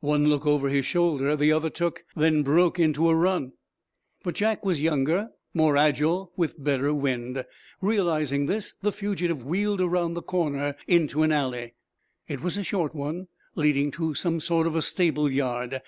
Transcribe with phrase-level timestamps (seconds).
[0.00, 3.52] One look over his shoulder the other took, then broke into a run.
[4.24, 7.44] But Jack was younger, more agile, with better wind.
[7.80, 11.74] Realizing this, the fugitive wheeled around the corner into an alley.
[12.26, 15.80] It was a short one, leading to some sort of a stable yard.